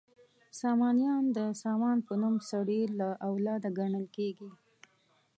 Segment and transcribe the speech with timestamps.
[0.61, 4.49] سامانیان د سامان په نوم سړي له اولاده ګڼل کیږي.